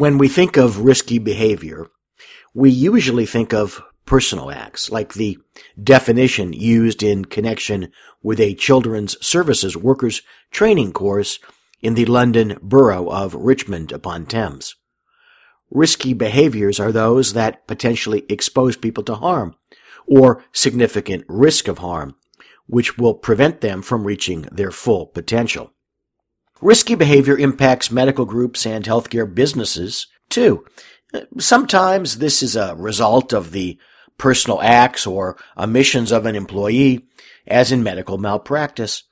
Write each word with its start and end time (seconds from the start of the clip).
When 0.00 0.16
we 0.16 0.28
think 0.28 0.56
of 0.56 0.78
risky 0.78 1.18
behavior, 1.18 1.88
we 2.54 2.70
usually 2.70 3.26
think 3.26 3.52
of 3.52 3.82
personal 4.06 4.50
acts, 4.50 4.90
like 4.90 5.12
the 5.12 5.36
definition 5.78 6.54
used 6.54 7.02
in 7.02 7.26
connection 7.26 7.92
with 8.22 8.40
a 8.40 8.54
children's 8.54 9.22
services 9.22 9.76
workers 9.76 10.22
training 10.50 10.94
course 10.94 11.38
in 11.82 11.96
the 11.96 12.06
London 12.06 12.56
borough 12.62 13.10
of 13.10 13.34
Richmond 13.34 13.92
upon 13.92 14.24
Thames. 14.24 14.74
Risky 15.70 16.14
behaviors 16.14 16.80
are 16.80 16.92
those 16.92 17.34
that 17.34 17.66
potentially 17.66 18.24
expose 18.30 18.78
people 18.78 19.04
to 19.04 19.16
harm 19.16 19.54
or 20.06 20.42
significant 20.50 21.26
risk 21.28 21.68
of 21.68 21.76
harm, 21.76 22.14
which 22.66 22.96
will 22.96 23.12
prevent 23.12 23.60
them 23.60 23.82
from 23.82 24.04
reaching 24.04 24.48
their 24.50 24.70
full 24.70 25.04
potential. 25.08 25.74
Risky 26.60 26.94
behavior 26.94 27.38
impacts 27.38 27.90
medical 27.90 28.26
groups 28.26 28.66
and 28.66 28.84
healthcare 28.84 29.32
businesses 29.32 30.06
too. 30.28 30.66
Sometimes 31.38 32.18
this 32.18 32.42
is 32.42 32.54
a 32.54 32.74
result 32.76 33.32
of 33.32 33.52
the 33.52 33.78
personal 34.18 34.60
acts 34.60 35.06
or 35.06 35.38
omissions 35.56 36.12
of 36.12 36.26
an 36.26 36.36
employee, 36.36 37.06
as 37.46 37.72
in 37.72 37.82
medical 37.82 38.18
malpractice. 38.18 39.04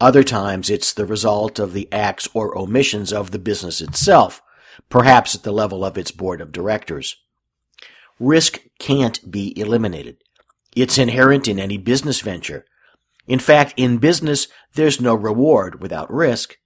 Other 0.00 0.22
times 0.22 0.70
it's 0.70 0.92
the 0.92 1.04
result 1.04 1.58
of 1.58 1.72
the 1.72 1.88
acts 1.92 2.28
or 2.32 2.56
omissions 2.56 3.12
of 3.12 3.32
the 3.32 3.38
business 3.38 3.80
itself, 3.80 4.40
perhaps 4.88 5.34
at 5.34 5.42
the 5.42 5.52
level 5.52 5.84
of 5.84 5.98
its 5.98 6.12
board 6.12 6.40
of 6.40 6.52
directors. 6.52 7.16
Risk 8.20 8.60
can't 8.78 9.30
be 9.30 9.58
eliminated. 9.58 10.18
It's 10.76 10.98
inherent 10.98 11.48
in 11.48 11.58
any 11.58 11.76
business 11.78 12.20
venture. 12.20 12.64
In 13.26 13.40
fact, 13.40 13.74
in 13.76 13.98
business, 13.98 14.46
there's 14.74 15.00
no 15.00 15.14
reward 15.14 15.82
without 15.82 16.12
risk, 16.12 16.56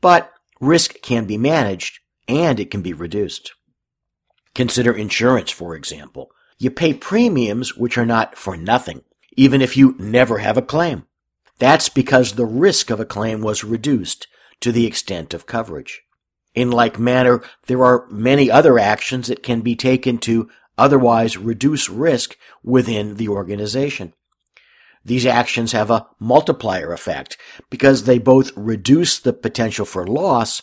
but 0.00 0.32
risk 0.60 1.00
can 1.02 1.26
be 1.26 1.38
managed 1.38 2.00
and 2.26 2.60
it 2.60 2.70
can 2.70 2.82
be 2.82 2.92
reduced. 2.92 3.52
Consider 4.54 4.92
insurance, 4.92 5.50
for 5.50 5.74
example. 5.74 6.30
You 6.58 6.70
pay 6.70 6.92
premiums 6.92 7.76
which 7.76 7.96
are 7.96 8.06
not 8.06 8.36
for 8.36 8.56
nothing, 8.56 9.02
even 9.36 9.62
if 9.62 9.76
you 9.76 9.94
never 9.98 10.38
have 10.38 10.56
a 10.56 10.62
claim. 10.62 11.04
That's 11.58 11.88
because 11.88 12.32
the 12.32 12.46
risk 12.46 12.90
of 12.90 13.00
a 13.00 13.04
claim 13.04 13.40
was 13.40 13.64
reduced 13.64 14.26
to 14.60 14.72
the 14.72 14.86
extent 14.86 15.34
of 15.34 15.46
coverage. 15.46 16.02
In 16.54 16.70
like 16.70 16.98
manner, 16.98 17.42
there 17.66 17.84
are 17.84 18.06
many 18.10 18.50
other 18.50 18.78
actions 18.78 19.28
that 19.28 19.42
can 19.42 19.60
be 19.60 19.76
taken 19.76 20.18
to 20.18 20.48
otherwise 20.76 21.36
reduce 21.36 21.88
risk 21.88 22.36
within 22.62 23.16
the 23.16 23.28
organization. 23.28 24.14
These 25.08 25.24
actions 25.24 25.72
have 25.72 25.90
a 25.90 26.06
multiplier 26.20 26.92
effect 26.92 27.38
because 27.70 28.04
they 28.04 28.18
both 28.18 28.52
reduce 28.54 29.18
the 29.18 29.32
potential 29.32 29.86
for 29.86 30.06
loss 30.06 30.62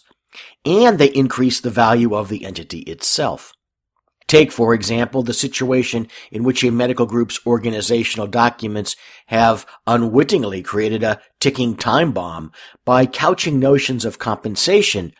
and 0.63 0.99
they 0.99 1.07
increase 1.07 1.59
the 1.59 1.71
value 1.71 2.15
of 2.15 2.29
the 2.29 2.45
entity 2.45 2.79
itself. 2.81 3.51
Take, 4.27 4.51
for 4.51 4.73
example, 4.73 5.23
the 5.23 5.33
situation 5.33 6.07
in 6.31 6.43
which 6.43 6.63
a 6.63 6.71
medical 6.71 7.07
group's 7.07 7.39
organizational 7.45 8.27
documents 8.27 8.95
have 9.27 9.65
unwittingly 9.87 10.61
created 10.61 11.01
a 11.01 11.21
ticking 11.39 11.75
time 11.75 12.11
bomb 12.11 12.51
by 12.85 13.07
couching 13.07 13.59
notions 13.59 14.05
of 14.05 14.19
compensation 14.19 15.11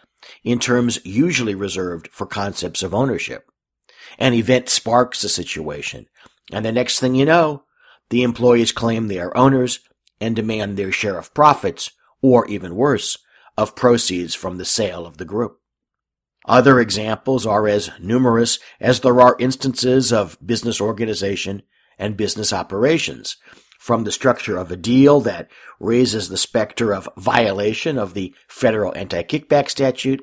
in 0.44 0.60
terms 0.60 1.04
usually 1.04 1.56
reserved 1.56 2.10
for 2.12 2.28
concepts 2.28 2.84
of 2.84 2.94
ownership. 2.94 3.50
An 4.20 4.34
event 4.34 4.70
sparks 4.70 5.24
the 5.24 5.30
situation, 5.30 6.06
and 6.52 6.64
the 6.64 6.72
next 6.72 7.00
thing 7.00 7.16
you 7.16 7.26
know, 7.26 7.64
the 8.10 8.24
employees 8.24 8.72
claim 8.72 9.08
they 9.08 9.20
are 9.20 9.36
owners 9.36 9.80
and 10.22 10.36
demand 10.36 10.78
their 10.78 10.92
share 10.92 11.18
of 11.18 11.34
profits, 11.34 11.92
or 12.22 12.48
even 12.48 12.76
worse, 12.76 13.18
of 13.58 13.76
proceeds 13.76 14.36
from 14.36 14.58
the 14.58 14.66
sale 14.66 15.06
of 15.06 15.18
the 15.18 15.26
group. 15.26 15.60
Other 16.48 16.80
examples 16.80 17.46
are 17.46 17.68
as 17.68 17.90
numerous 18.00 18.60
as 18.80 19.00
there 19.00 19.20
are 19.20 19.36
instances 19.40 20.14
of 20.14 20.38
business 20.46 20.80
organization 20.80 21.64
and 21.98 22.18
business 22.18 22.54
operations, 22.54 23.38
from 23.80 24.04
the 24.04 24.12
structure 24.12 24.58
of 24.58 24.72
a 24.72 24.76
deal 24.76 25.22
that 25.22 25.50
raises 25.80 26.30
the 26.30 26.38
specter 26.38 26.94
of 26.94 27.10
violation 27.18 27.98
of 27.98 28.14
the 28.14 28.34
federal 28.48 28.96
anti-kickback 28.96 29.70
statute 29.70 30.22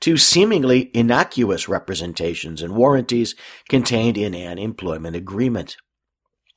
to 0.00 0.16
seemingly 0.16 0.90
innocuous 0.94 1.68
representations 1.68 2.62
and 2.62 2.74
warranties 2.74 3.34
contained 3.68 4.16
in 4.18 4.34
an 4.34 4.58
employment 4.58 5.16
agreement. 5.16 5.76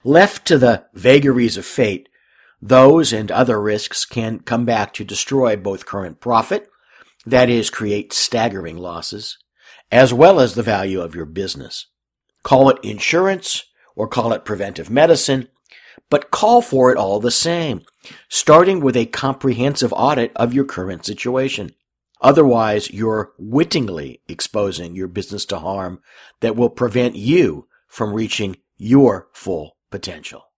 Left 0.04 0.46
to 0.48 0.58
the 0.58 0.86
vagaries 0.94 1.58
of 1.58 1.66
fate, 1.66 2.10
those 2.62 3.14
and 3.14 3.32
other 3.32 3.62
risks 3.62 4.06
can 4.06 4.40
come 4.40 4.66
back 4.66 4.94
to 4.94 5.04
destroy 5.04 5.56
both 5.56 5.86
current 5.86 6.20
profit 6.20 6.70
that 7.26 7.50
is, 7.50 7.70
create 7.70 8.12
staggering 8.12 8.78
losses, 8.78 9.38
as 9.92 10.14
well 10.14 10.40
as 10.40 10.56
the 10.56 10.64
value 10.64 11.02
of 11.02 11.16
your 11.16 11.26
business. 11.26 11.88
Call 12.44 12.70
it 12.70 12.84
insurance 12.84 13.64
or 13.96 14.08
call 14.08 14.34
it 14.34 14.46
preventive 14.46 14.90
medicine, 14.90 15.48
but 16.10 16.32
call 16.32 16.62
for 16.62 16.92
it 16.92 16.98
all 16.98 17.20
the 17.20 17.32
same, 17.32 17.84
starting 18.28 18.82
with 18.82 18.98
a 18.98 19.06
comprehensive 19.06 19.94
audit 19.94 20.32
of 20.36 20.54
your 20.54 20.66
current 20.66 21.06
situation. 21.06 21.72
Otherwise, 22.22 22.92
you're 22.92 23.34
wittingly 23.38 24.22
exposing 24.28 24.96
your 24.96 25.08
business 25.08 25.46
to 25.46 25.60
harm 25.60 26.02
that 26.42 26.56
will 26.56 26.70
prevent 26.70 27.16
you 27.16 27.68
from 27.88 28.14
reaching 28.14 28.58
your 28.78 29.28
full 29.34 29.78
potential. 29.94 30.53